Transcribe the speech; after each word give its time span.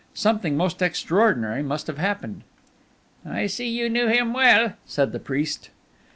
Something 0.15 0.57
most 0.57 0.81
extraordinary 0.81 1.61
must 1.61 1.85
have 1.85 1.99
happened?" 1.99 2.41
"I 3.23 3.45
see 3.45 3.69
you 3.69 3.87
knew 3.87 4.07
him 4.07 4.33
well," 4.33 4.73
said 4.87 5.11
the 5.11 5.19
priest. 5.19 5.69